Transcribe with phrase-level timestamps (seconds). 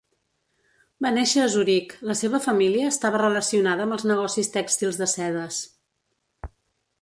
[1.05, 5.61] Va néixer a Zuric, la seva família estava relacionada amb els negocis tèxtils de sedes.